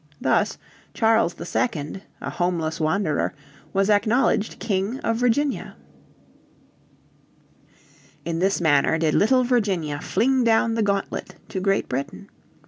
Thus 0.19 0.57
Charles 0.95 1.35
II, 1.39 2.01
a 2.21 2.29
homeless 2.31 2.79
wanderer, 2.79 3.35
was 3.71 3.87
acknowledged 3.87 4.57
King 4.57 4.99
of 5.01 5.17
Virginia. 5.17 5.75
In 8.25 8.39
this 8.39 8.59
manner 8.59 8.97
did 8.97 9.13
little 9.13 9.43
Virginia 9.43 9.99
fling 9.99 10.43
down 10.43 10.73
the 10.73 10.81
gauntlet 10.81 11.35
to 11.49 11.59
Great 11.59 11.87
Britain. 11.87 12.29